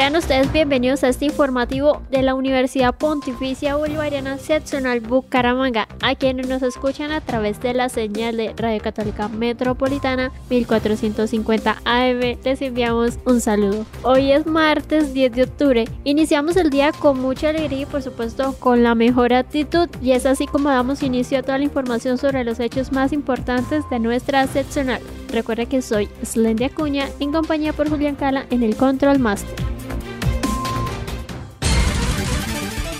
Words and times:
Sean 0.00 0.16
ustedes 0.16 0.50
bienvenidos 0.50 1.04
a 1.04 1.08
este 1.08 1.26
informativo 1.26 2.00
de 2.10 2.22
la 2.22 2.34
Universidad 2.34 2.96
Pontificia 2.96 3.76
Bolivariana 3.76 4.38
Seccional 4.38 5.00
Bucaramanga, 5.00 5.88
a 6.00 6.14
quienes 6.14 6.48
nos 6.48 6.62
escuchan 6.62 7.12
a 7.12 7.20
través 7.20 7.60
de 7.60 7.74
la 7.74 7.90
señal 7.90 8.38
de 8.38 8.54
Radio 8.56 8.80
Católica 8.80 9.28
Metropolitana 9.28 10.32
1450 10.48 11.82
AM. 11.84 12.38
Les 12.42 12.62
enviamos 12.62 13.18
un 13.26 13.42
saludo. 13.42 13.84
Hoy 14.02 14.32
es 14.32 14.46
martes 14.46 15.12
10 15.12 15.32
de 15.32 15.42
octubre. 15.42 15.84
Iniciamos 16.04 16.56
el 16.56 16.70
día 16.70 16.92
con 16.92 17.20
mucha 17.20 17.50
alegría 17.50 17.82
y 17.82 17.84
por 17.84 18.00
supuesto 18.00 18.54
con 18.58 18.82
la 18.82 18.94
mejor 18.94 19.34
actitud 19.34 19.90
y 20.00 20.12
es 20.12 20.24
así 20.24 20.46
como 20.46 20.70
damos 20.70 21.02
inicio 21.02 21.40
a 21.40 21.42
toda 21.42 21.58
la 21.58 21.64
información 21.64 22.16
sobre 22.16 22.42
los 22.42 22.58
hechos 22.58 22.90
más 22.90 23.12
importantes 23.12 23.84
de 23.90 23.98
nuestra 23.98 24.46
seccional. 24.46 25.02
Recuerda 25.30 25.66
que 25.66 25.82
soy 25.82 26.08
Slendia 26.22 26.68
Acuña 26.68 27.06
en 27.20 27.32
compañía 27.32 27.74
por 27.74 27.90
Julián 27.90 28.14
Cala 28.14 28.46
en 28.48 28.62
el 28.62 28.76
Control 28.76 29.18
Master. 29.18 29.69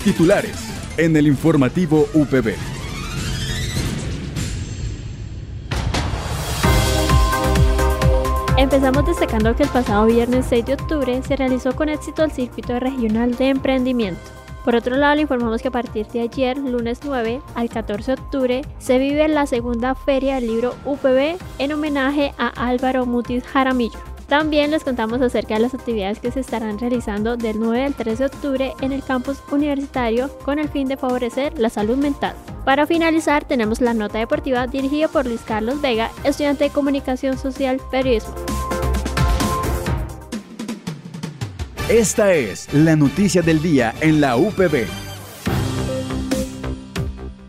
Titulares 0.03 0.57
en 0.97 1.15
el 1.15 1.27
informativo 1.27 2.07
UPB. 2.15 2.55
Empezamos 8.57 9.05
destacando 9.05 9.55
que 9.55 9.61
el 9.61 9.69
pasado 9.69 10.07
viernes 10.07 10.47
6 10.49 10.65
de 10.65 10.73
octubre 10.73 11.21
se 11.21 11.35
realizó 11.35 11.75
con 11.75 11.87
éxito 11.87 12.23
el 12.23 12.31
circuito 12.31 12.79
regional 12.79 13.35
de 13.35 13.49
emprendimiento. 13.49 14.21
Por 14.65 14.73
otro 14.73 14.95
lado, 14.95 15.13
le 15.13 15.21
informamos 15.21 15.61
que 15.61 15.67
a 15.67 15.71
partir 15.71 16.07
de 16.07 16.21
ayer, 16.21 16.57
lunes 16.57 17.01
9 17.05 17.39
al 17.53 17.69
14 17.69 18.15
de 18.15 18.21
octubre, 18.21 18.61
se 18.79 18.97
vive 18.97 19.27
la 19.27 19.45
segunda 19.45 19.93
feria 19.93 20.35
del 20.35 20.47
libro 20.47 20.73
UPB 20.83 21.37
en 21.59 21.73
homenaje 21.73 22.33
a 22.39 22.47
Álvaro 22.47 23.05
Mutis 23.05 23.43
Jaramillo. 23.43 24.10
También 24.31 24.71
les 24.71 24.85
contamos 24.85 25.21
acerca 25.21 25.55
de 25.55 25.59
las 25.59 25.73
actividades 25.73 26.19
que 26.19 26.31
se 26.31 26.39
estarán 26.39 26.79
realizando 26.79 27.35
del 27.35 27.59
9 27.59 27.83
al 27.83 27.93
13 27.93 28.17
de 28.17 28.25
octubre 28.27 28.73
en 28.79 28.93
el 28.93 29.03
campus 29.03 29.39
universitario 29.51 30.29
con 30.45 30.57
el 30.57 30.69
fin 30.69 30.87
de 30.87 30.95
favorecer 30.95 31.59
la 31.59 31.69
salud 31.69 31.97
mental. 31.97 32.33
Para 32.63 32.87
finalizar, 32.87 33.43
tenemos 33.43 33.81
la 33.81 33.93
nota 33.93 34.19
deportiva 34.19 34.67
dirigida 34.67 35.09
por 35.09 35.25
Luis 35.25 35.41
Carlos 35.41 35.81
Vega, 35.81 36.11
estudiante 36.23 36.63
de 36.63 36.69
Comunicación 36.69 37.37
Social 37.37 37.81
Periodismo. 37.91 38.33
Esta 41.89 42.33
es 42.33 42.73
la 42.73 42.95
noticia 42.95 43.41
del 43.41 43.61
día 43.61 43.93
en 43.99 44.21
la 44.21 44.37
UPB. 44.37 45.10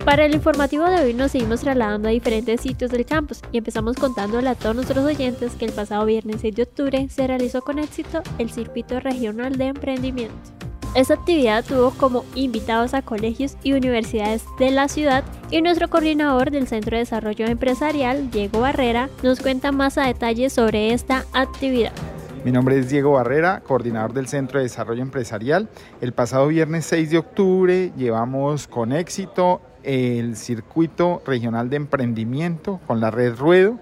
Para 0.05 0.25
el 0.25 0.35
informativo 0.35 0.85
de 0.87 1.01
hoy 1.01 1.15
nos 1.15 1.31
seguimos 1.31 1.61
trasladando 1.61 2.09
a 2.09 2.11
diferentes 2.11 2.61
sitios 2.61 2.91
del 2.91 3.07
campus 3.07 3.41
y 3.53 3.59
empezamos 3.59 3.97
contándole 3.97 4.49
a 4.49 4.57
todos 4.57 4.75
nuestros 4.75 5.05
oyentes 5.05 5.53
que 5.55 5.65
el 5.65 5.71
pasado 5.71 6.05
viernes 6.05 6.41
6 6.41 6.57
de 6.57 6.63
octubre 6.65 7.09
se 7.09 7.25
realizó 7.29 7.63
con 7.63 7.79
éxito 7.79 8.21
el 8.39 8.51
Circuito 8.51 8.99
Regional 8.99 9.57
de 9.57 9.67
Emprendimiento. 9.67 10.35
Esta 10.97 11.15
actividad 11.15 11.65
tuvo 11.65 11.93
como 11.93 12.25
invitados 12.35 12.95
a 12.95 13.03
colegios 13.03 13.57
y 13.63 13.75
universidades 13.75 14.45
de 14.59 14.73
la 14.73 14.89
ciudad 14.89 15.23
y 15.53 15.63
nuestro 15.63 15.89
coordinador 15.89 16.51
del 16.51 16.67
Centro 16.67 16.97
de 16.97 17.05
Desarrollo 17.05 17.47
Empresarial, 17.47 18.29
Diego 18.33 18.61
Barrera, 18.61 19.09
nos 19.23 19.39
cuenta 19.39 19.71
más 19.71 19.99
a 19.99 20.07
detalle 20.09 20.51
sobre 20.51 20.93
esta 20.93 21.27
actividad. 21.33 21.93
Mi 22.45 22.51
nombre 22.51 22.77
es 22.77 22.91
Diego 22.91 23.13
Barrera, 23.13 23.63
coordinador 23.65 24.13
del 24.15 24.27
Centro 24.27 24.59
de 24.59 24.65
Desarrollo 24.65 25.01
Empresarial. 25.01 25.69
El 26.01 26.13
pasado 26.13 26.49
viernes 26.49 26.87
6 26.87 27.11
de 27.11 27.19
octubre 27.19 27.93
llevamos 27.97 28.67
con 28.67 28.91
éxito 28.91 29.61
el 29.83 30.37
circuito 30.37 31.23
regional 31.27 31.71
de 31.71 31.77
emprendimiento 31.77 32.81
con 32.87 33.01
la 33.01 33.11
red 33.11 33.37
Ruedo. 33.37 33.79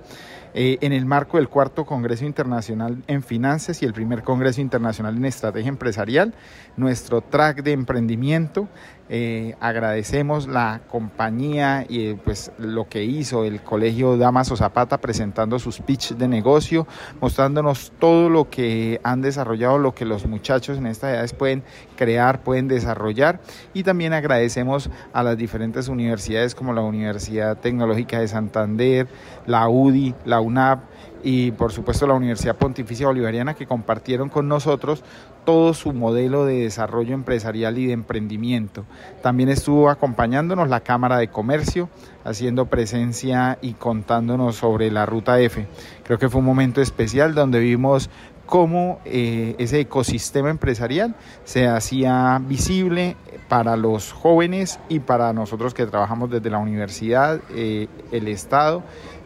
Eh, 0.52 0.78
en 0.80 0.92
el 0.92 1.06
marco 1.06 1.36
del 1.36 1.48
cuarto 1.48 1.86
Congreso 1.86 2.24
Internacional 2.24 3.04
en 3.06 3.22
Finanzas 3.22 3.82
y 3.82 3.84
el 3.84 3.92
primer 3.92 4.24
Congreso 4.24 4.60
Internacional 4.60 5.16
en 5.16 5.24
Estrategia 5.24 5.68
Empresarial, 5.68 6.34
nuestro 6.76 7.20
track 7.20 7.62
de 7.62 7.70
emprendimiento 7.70 8.68
eh, 9.12 9.56
agradecemos 9.58 10.46
la 10.46 10.82
compañía 10.88 11.84
y 11.88 12.14
pues 12.14 12.52
lo 12.58 12.88
que 12.88 13.02
hizo 13.02 13.44
el 13.44 13.60
Colegio 13.60 14.16
Damaso 14.16 14.56
Zapata 14.56 15.00
presentando 15.00 15.58
sus 15.58 15.80
pitch 15.80 16.14
de 16.14 16.28
negocio, 16.28 16.86
mostrándonos 17.20 17.90
todo 17.98 18.30
lo 18.30 18.48
que 18.48 19.00
han 19.02 19.20
desarrollado, 19.20 19.78
lo 19.78 19.96
que 19.96 20.04
los 20.04 20.26
muchachos 20.26 20.78
en 20.78 20.86
estas 20.86 21.10
edades 21.10 21.32
pueden 21.32 21.64
crear, 21.96 22.44
pueden 22.44 22.68
desarrollar. 22.68 23.40
Y 23.74 23.82
también 23.82 24.12
agradecemos 24.12 24.90
a 25.12 25.24
las 25.24 25.36
diferentes 25.36 25.88
universidades 25.88 26.54
como 26.54 26.72
la 26.72 26.82
Universidad 26.82 27.58
Tecnológica 27.58 28.20
de 28.20 28.28
Santander, 28.28 29.08
la 29.44 29.68
UDI, 29.68 30.14
la 30.24 30.40
UNAP, 30.40 30.84
y 31.22 31.50
por 31.52 31.72
supuesto 31.72 32.06
la 32.06 32.14
Universidad 32.14 32.56
Pontificia 32.56 33.06
Bolivariana 33.06 33.54
que 33.54 33.66
compartieron 33.66 34.28
con 34.28 34.48
nosotros 34.48 35.02
todo 35.44 35.74
su 35.74 35.92
modelo 35.92 36.44
de 36.44 36.62
desarrollo 36.62 37.14
empresarial 37.14 37.78
y 37.78 37.86
de 37.86 37.92
emprendimiento. 37.92 38.84
También 39.22 39.48
estuvo 39.48 39.90
acompañándonos 39.90 40.68
la 40.68 40.80
Cámara 40.80 41.18
de 41.18 41.28
Comercio, 41.28 41.88
haciendo 42.24 42.66
presencia 42.66 43.58
y 43.62 43.72
contándonos 43.74 44.56
sobre 44.56 44.90
la 44.90 45.06
Ruta 45.06 45.40
F. 45.40 45.66
Creo 46.04 46.18
que 46.18 46.28
fue 46.28 46.40
un 46.40 46.46
momento 46.46 46.80
especial 46.80 47.34
donde 47.34 47.60
vimos 47.60 48.10
cómo 48.46 48.98
eh, 49.04 49.54
ese 49.58 49.78
ecosistema 49.78 50.50
empresarial 50.50 51.14
se 51.44 51.68
hacía 51.68 52.40
visible 52.44 53.16
para 53.48 53.76
los 53.76 54.12
jóvenes 54.12 54.80
y 54.88 54.98
para 54.98 55.32
nosotros 55.32 55.72
que 55.72 55.86
trabajamos 55.86 56.30
desde 56.30 56.50
la 56.50 56.58
universidad, 56.58 57.40
eh, 57.50 57.86
el 58.10 58.26
Estado 58.26 58.82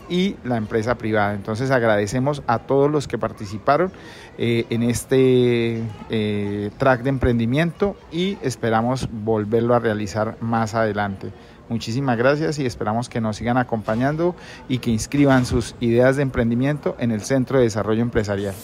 y 0.09 0.37
la 0.45 0.57
empresa 0.57 0.97
privada. 0.97 1.35
Entonces 1.35 1.71
agradecemos 1.71 2.43
a 2.47 2.61
todos 2.61 2.91
los 2.91 3.09
que 3.09 3.19
participaron 3.19 3.93
eh, 4.39 4.67
en 4.71 4.83
este 4.83 5.83
eh, 6.11 6.71
track 6.79 7.03
de 7.03 7.11
emprendimiento 7.11 7.97
y 8.11 8.39
esperamos 8.43 9.09
volverlo 9.11 9.75
a 9.75 9.79
realizar 9.79 10.37
más 10.41 10.75
adelante. 10.75 11.33
Muchísimas 11.69 12.19
gracias 12.19 12.59
y 12.59 12.67
esperamos 12.67 13.09
que 13.09 13.21
nos 13.21 13.37
sigan 13.37 13.57
acompañando 13.57 14.35
y 14.69 14.79
que 14.79 14.91
inscriban 14.91 15.47
sus 15.47 15.75
ideas 15.81 16.17
de 16.17 16.23
emprendimiento 16.23 16.95
en 16.99 17.11
el 17.11 17.23
Centro 17.23 17.59
de 17.59 17.65
Desarrollo 17.65 18.03
Empresarial. 18.03 18.55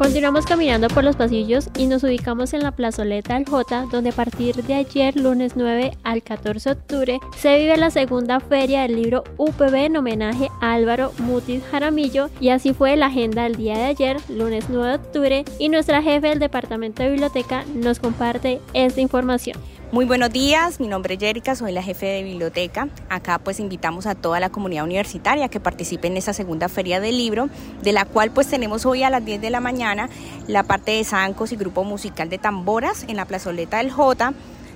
Continuamos 0.00 0.46
caminando 0.46 0.88
por 0.88 1.04
los 1.04 1.14
pasillos 1.14 1.68
y 1.76 1.86
nos 1.86 2.02
ubicamos 2.04 2.54
en 2.54 2.62
la 2.62 2.72
plazoleta 2.72 3.38
J, 3.46 3.84
donde 3.92 4.08
a 4.08 4.12
partir 4.14 4.54
de 4.64 4.72
ayer, 4.72 5.14
lunes 5.14 5.56
9 5.56 5.90
al 6.04 6.22
14 6.22 6.70
de 6.70 6.74
octubre, 6.74 7.20
se 7.36 7.58
vive 7.58 7.76
la 7.76 7.90
segunda 7.90 8.40
feria 8.40 8.80
del 8.80 8.96
libro 8.96 9.24
UPB 9.36 9.74
en 9.74 9.98
homenaje 9.98 10.48
a 10.62 10.72
Álvaro 10.72 11.12
Mutis 11.18 11.62
Jaramillo 11.70 12.30
y 12.40 12.48
así 12.48 12.72
fue 12.72 12.96
la 12.96 13.08
agenda 13.08 13.42
del 13.42 13.56
día 13.56 13.76
de 13.76 13.84
ayer, 13.84 14.16
lunes 14.30 14.70
9 14.70 14.88
de 14.88 14.94
octubre, 14.94 15.44
y 15.58 15.68
nuestra 15.68 16.00
jefe 16.00 16.28
del 16.28 16.38
departamento 16.38 17.02
de 17.02 17.10
biblioteca 17.10 17.66
nos 17.74 18.00
comparte 18.00 18.58
esta 18.72 19.02
información. 19.02 19.58
Muy 19.92 20.04
buenos 20.04 20.30
días, 20.30 20.78
mi 20.78 20.86
nombre 20.86 21.14
es 21.14 21.20
Jerica, 21.20 21.56
soy 21.56 21.72
la 21.72 21.82
jefe 21.82 22.06
de 22.06 22.22
biblioteca. 22.22 22.86
Acá 23.08 23.40
pues 23.40 23.58
invitamos 23.58 24.06
a 24.06 24.14
toda 24.14 24.38
la 24.38 24.48
comunidad 24.48 24.84
universitaria 24.84 25.48
que 25.48 25.58
participe 25.58 26.06
en 26.06 26.16
esta 26.16 26.32
segunda 26.32 26.68
feria 26.68 27.00
del 27.00 27.18
libro, 27.18 27.48
de 27.82 27.90
la 27.90 28.04
cual 28.04 28.30
pues 28.30 28.46
tenemos 28.46 28.86
hoy 28.86 29.02
a 29.02 29.10
las 29.10 29.24
10 29.24 29.40
de 29.40 29.50
la 29.50 29.58
mañana 29.58 30.08
la 30.46 30.62
parte 30.62 30.92
de 30.92 31.02
zancos 31.02 31.50
y 31.50 31.56
grupo 31.56 31.82
musical 31.82 32.30
de 32.30 32.38
tamboras 32.38 33.04
en 33.08 33.16
la 33.16 33.24
plazoleta 33.24 33.78
del 33.78 33.90
J. 33.90 34.32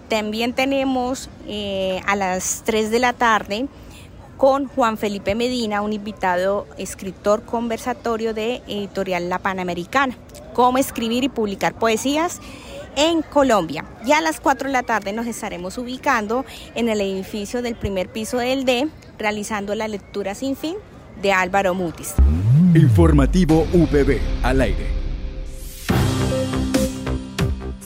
También 0.09 0.53
tenemos 0.53 1.31
eh, 1.47 2.01
a 2.09 2.17
las 2.17 2.63
3 2.65 2.91
de 2.91 2.99
la 2.99 3.13
tarde 3.13 3.67
con 4.37 4.67
Juan 4.67 4.99
Felipe 4.99 5.37
Medina, 5.37 5.81
un 5.83 5.93
invitado 5.93 6.67
escritor 6.77 7.45
conversatorio 7.45 8.35
de 8.35 8.63
editorial 8.67 9.29
La 9.29 9.39
Panamericana, 9.39 10.19
cómo 10.55 10.79
escribir 10.79 11.23
y 11.23 11.29
publicar 11.29 11.75
poesías 11.75 12.41
en 12.97 13.23
Colombia. 13.23 13.85
Ya 14.05 14.19
a 14.19 14.21
las 14.21 14.41
4 14.41 14.69
de 14.69 14.73
la 14.73 14.83
tarde 14.83 15.13
nos 15.13 15.27
estaremos 15.27 15.79
ubicando 15.79 16.45
en 16.75 16.89
el 16.89 17.01
edificio 17.01 17.63
del 17.63 17.75
primer 17.75 18.09
piso 18.09 18.39
del 18.39 18.65
D, 18.65 18.89
realizando 19.19 19.75
la 19.75 19.89
lectura 19.89 20.35
sin 20.35 20.57
fin 20.57 20.77
de 21.23 21.33
Álvaro 21.33 21.75
Mutis. 21.75 22.15
Informativo 22.75 23.67
VB 23.73 24.19
al 24.43 24.61
aire. 24.61 25.04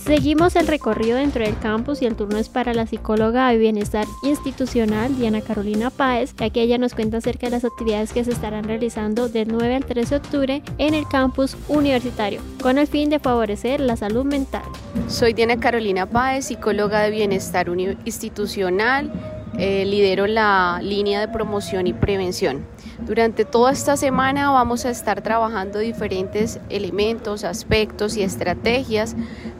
Seguimos 0.09 0.57
el 0.57 0.67
recorrido 0.67 1.19
dentro 1.19 1.45
del 1.45 1.59
campus 1.59 2.01
y 2.01 2.07
el 2.07 2.17
turno 2.17 2.39
es 2.39 2.49
para 2.49 2.73
la 2.73 2.87
psicóloga 2.87 3.51
de 3.51 3.59
bienestar 3.59 4.07
institucional 4.23 5.15
Diana 5.19 5.43
Carolina 5.43 5.91
Páez, 5.91 6.35
ya 6.35 6.49
que 6.49 6.63
ella 6.63 6.79
nos 6.79 6.95
cuenta 6.95 7.19
acerca 7.19 7.49
de 7.49 7.51
las 7.51 7.67
actividades 7.67 8.15
que 8.15 8.25
se 8.25 8.31
estarán 8.31 8.65
realizando 8.65 9.29
del 9.29 9.49
9 9.49 9.75
al 9.75 9.85
13 9.85 10.09
de 10.09 10.17
octubre 10.17 10.63
en 10.79 10.95
el 10.95 11.07
campus 11.07 11.59
universitario, 11.69 12.41
con 12.63 12.79
el 12.79 12.87
fin 12.87 13.11
de 13.11 13.19
favorecer 13.19 13.81
la 13.81 13.99
salud 13.99 14.25
mental. 14.25 14.63
Soy 15.09 15.35
Diana 15.35 15.61
Carolina 15.61 16.07
Páez, 16.07 16.47
psicóloga 16.47 17.03
de 17.03 17.11
bienestar 17.11 17.69
institucional, 17.69 19.13
eh, 19.59 19.85
lidero 19.85 20.27
la 20.27 20.81
línea 20.83 21.21
de 21.21 21.29
promoción 21.29 21.87
y 21.87 21.93
prevención. 21.93 22.65
Durante 23.01 23.45
toda 23.45 23.73
esta 23.73 23.97
semana 23.97 24.51
vamos 24.51 24.85
a 24.85 24.91
estar 24.91 25.21
trabajando 25.23 25.81
diferentes 25.81 26.61
elementos, 26.69 27.45
aspectos 27.45 28.17
y 28.17 28.23
estrategias 28.23 29.17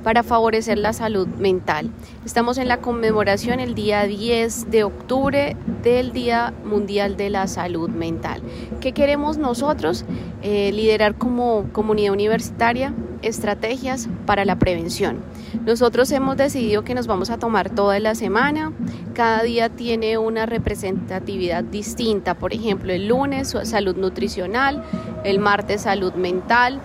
para 0.09 0.23
favorecer 0.23 0.79
la 0.79 0.95
salud 0.95 1.29
mental. 1.29 1.91
Estamos 2.25 2.57
en 2.57 2.67
la 2.67 2.79
conmemoración 2.79 3.61
el 3.61 3.75
día 3.75 4.05
10 4.05 4.71
de 4.71 4.83
octubre 4.83 5.55
del 5.83 6.15
Día 6.15 6.55
Mundial 6.65 7.19
de 7.19 7.29
la 7.29 7.47
Salud 7.47 7.91
Mental. 7.91 8.41
¿Qué 8.81 8.93
queremos 8.93 9.37
nosotros? 9.37 10.07
Eh, 10.41 10.73
liderar 10.73 11.17
como 11.17 11.67
comunidad 11.75 12.15
universitaria 12.15 12.95
estrategias 13.21 14.09
para 14.25 14.47
la 14.47 14.59
prevención. 14.59 15.19
Nosotros 15.67 16.11
hemos 16.13 16.39
decidido 16.39 16.85
que 16.85 16.95
nos 16.95 17.07
vamos 17.07 17.29
a 17.29 17.39
tomar 17.39 17.69
toda 17.69 17.99
la 17.99 18.15
semana, 18.15 18.73
cada 19.13 19.43
día 19.43 19.69
tiene 19.69 20.17
una 20.17 20.47
representatividad 20.47 21.65
distinta, 21.65 22.35
por 22.35 22.55
ejemplo 22.55 22.93
el 22.93 23.09
lunes 23.09 23.55
salud 23.65 23.97
nutricional, 23.97 24.85
el 25.25 25.39
martes 25.39 25.83
salud 25.83 26.15
mental, 26.15 26.81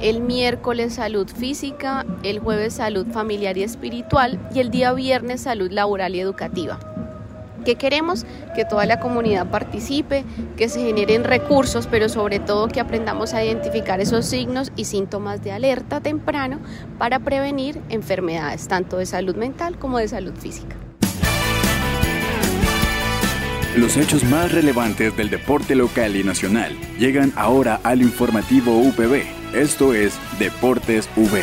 el 0.00 0.20
miércoles 0.20 0.94
salud 0.94 1.28
física, 1.28 2.04
el 2.22 2.38
jueves 2.38 2.74
salud 2.74 3.06
familiar 3.12 3.56
y 3.56 3.62
espiritual 3.62 4.38
y 4.54 4.60
el 4.60 4.70
día 4.70 4.92
viernes 4.92 5.42
salud 5.42 5.70
laboral 5.70 6.14
y 6.14 6.20
educativa. 6.20 6.78
¿Qué 7.64 7.76
queremos? 7.76 8.26
Que 8.54 8.64
toda 8.64 8.84
la 8.84 9.00
comunidad 9.00 9.50
participe, 9.50 10.24
que 10.56 10.68
se 10.68 10.84
generen 10.84 11.24
recursos, 11.24 11.86
pero 11.86 12.10
sobre 12.10 12.38
todo 12.38 12.68
que 12.68 12.80
aprendamos 12.80 13.32
a 13.32 13.42
identificar 13.42 14.00
esos 14.00 14.26
signos 14.26 14.70
y 14.76 14.84
síntomas 14.84 15.42
de 15.42 15.52
alerta 15.52 16.00
temprano 16.00 16.60
para 16.98 17.20
prevenir 17.20 17.80
enfermedades, 17.88 18.68
tanto 18.68 18.98
de 18.98 19.06
salud 19.06 19.34
mental 19.36 19.78
como 19.78 19.98
de 19.98 20.08
salud 20.08 20.34
física. 20.34 20.76
Los 23.76 23.96
hechos 23.96 24.22
más 24.24 24.52
relevantes 24.52 25.16
del 25.16 25.30
deporte 25.30 25.74
local 25.74 26.14
y 26.14 26.22
nacional 26.22 26.76
llegan 26.98 27.32
ahora 27.34 27.80
al 27.82 28.02
informativo 28.02 28.78
UPB. 28.78 29.43
Esto 29.54 29.94
es 29.94 30.18
Deportes 30.40 31.08
V. 31.16 31.40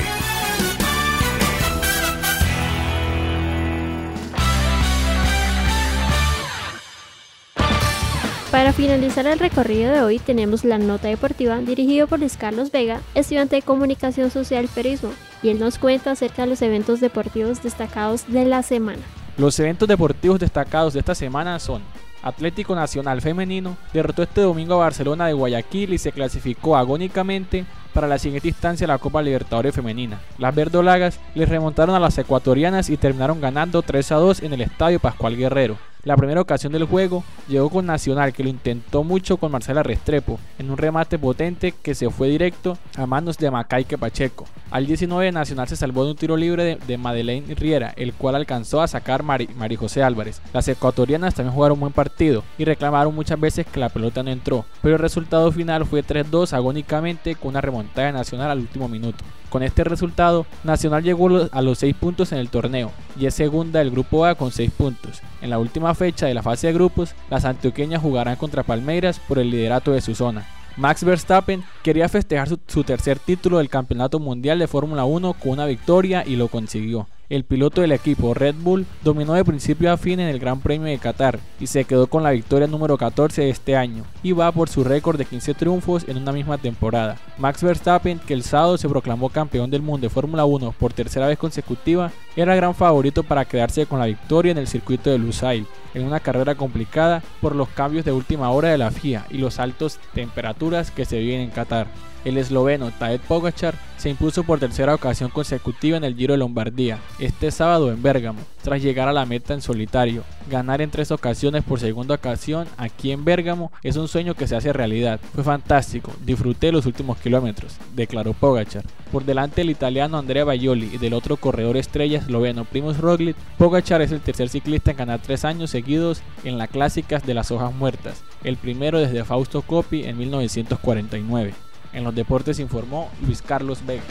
Para 8.51 8.73
finalizar 8.73 9.25
el 9.27 9.39
recorrido 9.39 9.93
de 9.93 10.01
hoy 10.01 10.19
tenemos 10.19 10.65
la 10.65 10.77
nota 10.77 11.07
deportiva 11.07 11.59
dirigido 11.59 12.07
por 12.07 12.19
Luis 12.19 12.35
Carlos 12.35 12.69
Vega, 12.69 12.99
estudiante 13.15 13.55
de 13.55 13.61
Comunicación 13.61 14.29
Social 14.29 14.65
y 14.65 14.67
Periodismo, 14.67 15.13
y 15.41 15.47
él 15.47 15.59
nos 15.61 15.79
cuenta 15.79 16.11
acerca 16.11 16.41
de 16.41 16.49
los 16.49 16.61
eventos 16.61 16.99
deportivos 16.99 17.63
destacados 17.63 18.25
de 18.27 18.43
la 18.43 18.61
semana. 18.61 19.01
Los 19.37 19.57
eventos 19.57 19.87
deportivos 19.87 20.37
destacados 20.37 20.91
de 20.91 20.99
esta 20.99 21.15
semana 21.15 21.57
son 21.59 21.81
Atlético 22.23 22.75
Nacional 22.75 23.21
Femenino 23.21 23.77
derrotó 23.93 24.23
este 24.23 24.41
domingo 24.41 24.75
a 24.75 24.79
Barcelona 24.79 25.27
de 25.27 25.33
Guayaquil 25.33 25.93
y 25.93 25.97
se 25.97 26.11
clasificó 26.11 26.75
agónicamente 26.75 27.65
para 27.91 28.07
la 28.07 28.17
siguiente 28.17 28.47
instancia 28.47 28.85
de 28.85 28.93
la 28.93 28.97
Copa 28.97 29.21
Libertadores 29.21 29.75
Femenina. 29.75 30.19
Las 30.38 30.55
verdolagas 30.55 31.19
les 31.35 31.49
remontaron 31.49 31.95
a 31.95 31.99
las 31.99 32.17
ecuatorianas 32.17 32.89
y 32.89 32.97
terminaron 32.97 33.41
ganando 33.41 33.81
3 33.81 34.11
a 34.11 34.15
2 34.15 34.43
en 34.43 34.53
el 34.53 34.61
Estadio 34.61 34.99
Pascual 34.99 35.38
Guerrero. 35.38 35.90
La 36.03 36.18
primera 36.18 36.42
ocasión 36.42 36.74
del 36.74 36.86
juego 36.86 37.24
llegó 37.48 37.69
con 37.69 37.86
Nacional 37.86 38.33
que 38.33 38.42
lo 38.42 38.50
intentó 38.50 39.03
mucho 39.03 39.38
con 39.38 39.51
Marcela 39.51 39.83
Restrepo 39.83 40.39
en 40.57 40.71
un 40.71 40.77
remate 40.77 41.19
potente 41.19 41.75
que 41.80 41.94
se 41.94 42.09
fue 42.09 42.27
directo 42.27 42.75
a 42.98 43.06
manos 43.06 43.38
de 43.38 43.51
Macaique 43.51 44.00
Pacheco. 44.00 44.48
Al 44.71 44.88
19 44.88 45.31
Nacional 45.31 45.68
se 45.68 45.75
salvó 45.75 46.03
de 46.03 46.12
un 46.12 46.18
tiro 46.18 46.36
libre 46.38 46.80
de, 46.88 46.98
Madeleine 46.98 47.53
Riera, 47.53 47.94
el 47.98 48.13
cual 48.13 48.33
alcanzó 48.33 48.81
a 48.81 48.88
sacar 48.88 49.21
Mari, 49.21 49.75
José 49.75 50.01
Álvarez. 50.01 50.42
Las 50.53 50.68
ecuatorianas 50.68 51.36
también 51.36 51.53
jugaron 51.53 51.75
un 51.75 51.81
buen 51.81 51.94
partido 51.94 52.44
y 52.57 52.65
reclamaron 52.65 53.13
muchas 53.13 53.39
veces 53.39 53.68
que 53.68 53.80
la 53.80 53.89
pelota 53.89 54.24
no 54.24 54.31
entró, 54.31 54.65
pero 54.81 54.95
el 54.95 55.01
resultado 55.01 55.51
final 55.51 55.86
fue 55.86 56.04
3-2 56.04 56.54
agónicamente 56.54 57.36
con 57.36 57.50
una 57.50 57.62
remontada 57.62 58.12
Nacional 58.12 58.50
al 58.50 58.59
último 58.59 58.88
minuto. 58.88 59.24
Con 59.50 59.62
este 59.62 59.83
resultado, 59.83 60.47
Nacional 60.63 61.04
llegó 61.04 61.47
a 61.51 61.62
los 61.62 61.77
6 61.77 61.95
puntos 61.95 62.31
en 62.31 62.39
el 62.39 62.50
torneo 62.50 62.92
y 63.19 63.27
es 63.27 63.36
segunda 63.36 63.80
del 63.80 63.92
grupo 63.92 64.25
A 64.25 64.33
con 64.33 64.51
6 64.51 64.71
puntos. 64.71 65.21
En 65.41 65.49
la 65.49 65.59
última 65.59 65.95
fecha 65.95 66.27
de 66.27 66.33
la 66.33 66.43
fase 66.43 66.67
de 66.67 66.73
grupos, 66.73 67.15
las 67.29 67.45
antioqueñas 67.45 68.01
jugarán 68.01 68.35
contra 68.35 68.63
Palmeiras 68.63 69.19
por 69.19 69.39
el 69.39 69.49
liderato 69.49 69.91
de 69.91 70.01
su 70.01 70.15
zona. 70.15 70.45
Max 70.77 71.03
Verstappen 71.03 71.63
quería 71.83 72.07
festejar 72.07 72.47
su, 72.47 72.83
tercer 72.83 73.19
título 73.19 73.57
del 73.57 73.69
Campeonato 73.69 74.19
Mundial 74.19 74.59
de 74.59 74.67
Fórmula 74.67 75.03
1 75.03 75.33
con 75.33 75.51
una 75.51 75.65
victoria 75.65 76.23
y 76.25 76.35
lo 76.35 76.47
consiguió 76.47 77.07
el 77.31 77.45
piloto 77.45 77.79
del 77.79 77.93
equipo 77.93 78.33
Red 78.33 78.55
Bull 78.59 78.85
dominó 79.03 79.33
de 79.33 79.45
principio 79.45 79.89
a 79.89 79.95
fin 79.95 80.19
en 80.19 80.27
el 80.27 80.38
Gran 80.38 80.59
Premio 80.59 80.88
de 80.88 80.97
Qatar 80.97 81.39
y 81.61 81.67
se 81.67 81.85
quedó 81.85 82.07
con 82.07 82.23
la 82.23 82.31
victoria 82.31 82.67
número 82.67 82.97
14 82.97 83.44
de 83.44 83.49
este 83.49 83.77
año 83.77 84.03
y 84.21 84.33
va 84.33 84.51
por 84.51 84.67
su 84.67 84.83
récord 84.83 85.17
de 85.17 85.23
15 85.23 85.53
triunfos 85.53 86.03
en 86.09 86.17
una 86.17 86.33
misma 86.33 86.57
temporada. 86.57 87.17
Max 87.37 87.63
Verstappen, 87.63 88.19
que 88.19 88.33
el 88.33 88.44
sábado 88.44 88.77
se 88.77 88.89
proclamó 88.89 89.29
campeón 89.29 89.71
del 89.71 89.81
mundo 89.81 90.05
de 90.05 90.09
Fórmula 90.09 90.44
1 90.44 90.75
por 90.77 90.91
tercera 90.91 91.27
vez 91.27 91.39
consecutiva, 91.39 92.11
era 92.36 92.56
gran 92.56 92.75
favorito 92.75 93.24
para 93.24 93.45
quedarse 93.45 93.86
con 93.86 94.00
la 94.00 94.06
victoria 94.06 94.51
en 94.51 94.57
el 94.57 94.68
circuito 94.68 95.10
de 95.10 95.18
Lusail, 95.18 95.68
en 95.94 96.06
una 96.06 96.19
carrera 96.19 96.56
complicada 96.56 97.22
por 97.42 97.56
los 97.56 97.69
cambios 97.69 98.06
de 98.06 98.12
última 98.12 98.50
hora 98.51 98.69
de 98.69 98.78
la 98.78 98.92
FIA 98.92 99.25
y 99.30 99.38
los 99.38 99.60
altos 99.60 100.00
temperaturas 100.13 100.92
que 100.92 101.06
se 101.06 101.19
viven 101.19 101.42
en 101.42 101.50
Qatar. 101.50 101.88
El 102.24 102.38
esloveno 102.38 102.92
Tadej 102.92 103.19
Pogacar 103.22 103.74
se 103.98 104.10
impuso 104.10 104.44
por 104.44 104.60
tercera 104.60 104.94
ocasión 104.94 105.30
consecutiva 105.31 105.98
en 105.98 106.04
el 106.04 106.16
Giro 106.16 106.33
de 106.33 106.38
Lombardía, 106.38 107.00
este 107.19 107.50
sábado 107.50 107.92
en 107.92 108.01
Bérgamo, 108.01 108.39
tras 108.63 108.81
llegar 108.81 109.07
a 109.07 109.13
la 109.13 109.25
meta 109.25 109.54
en 109.54 109.62
solitario. 109.62 110.24
Ganar 110.50 110.81
en 110.81 110.92
tres 110.92 111.12
ocasiones 111.12 111.63
por 111.63 111.80
segunda 111.80 112.16
ocasión 112.16 112.68
aquí 112.78 113.12
en 113.12 113.25
Bérgamo 113.25 113.72
es 113.81 113.95
un 113.95 114.07
sueño 114.07 114.36
que 114.36 114.48
se 114.48 114.56
hace 114.56 114.72
realidad. 114.72 115.19
Fue 115.33 115.44
fantástico, 115.44 116.13
disfruté 116.24 116.72
los 116.72 116.86
últimos 116.86 117.18
kilómetros, 117.18 117.78
declaró 117.95 118.33
Pogachar. 118.33 118.83
Por 119.12 119.25
delante 119.25 119.62
del 119.62 119.72
italiano 119.72 120.18
Andrea 120.18 120.45
Baioli 120.45 120.92
y 120.94 120.98
del 120.98 121.13
otro 121.13 121.38
corredor 121.38 121.75
estrella 121.75 122.20
esloveno 122.21 122.65
Primus 122.65 122.97
Roglic, 122.97 123.35
Pogachar 123.57 124.01
es 124.01 124.12
el 124.12 124.21
tercer 124.21 124.50
ciclista 124.50 124.91
en 124.91 124.97
ganar 124.97 125.21
tres 125.21 125.45
años 125.45 125.69
seguidos 125.69 126.21
en 126.44 126.57
la 126.57 126.68
clásicas 126.68 127.25
de 127.25 127.33
las 127.33 127.51
hojas 127.51 127.73
muertas, 127.73 128.23
el 128.44 128.57
primero 128.57 129.00
desde 129.00 129.23
Fausto 129.23 129.62
Coppi 129.62 130.03
en 130.03 130.18
1949. 130.18 131.54
En 131.94 132.04
los 132.04 132.16
deportes 132.16 132.59
informó 132.59 133.11
Luis 133.25 133.42
Carlos 133.42 133.80
Vega. 133.85 134.04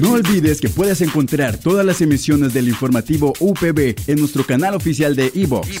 No 0.00 0.12
olvides 0.12 0.60
que 0.60 0.68
puedes 0.68 1.00
encontrar 1.00 1.56
todas 1.56 1.84
las 1.84 2.00
emisiones 2.00 2.52
del 2.52 2.68
informativo 2.68 3.32
UPB 3.40 3.94
en 4.06 4.18
nuestro 4.18 4.44
canal 4.44 4.74
oficial 4.74 5.16
de 5.16 5.30
iVox, 5.34 5.80